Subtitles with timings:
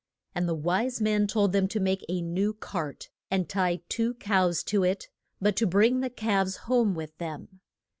[0.33, 4.63] And the wise men told them to make a new cart, and tie two cows
[4.63, 7.59] to it, but to bring the calves home with them.